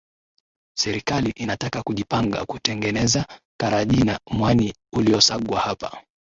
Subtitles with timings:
[0.77, 3.25] Serikali inataka kujipanga kutengeneza
[3.59, 6.01] karajina mwani uliosagwa hapa